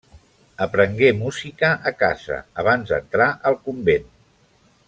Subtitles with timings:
[0.65, 4.13] Aprengué música a casa, abans d'entrar al convent.